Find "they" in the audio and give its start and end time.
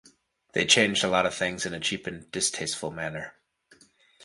0.53-0.65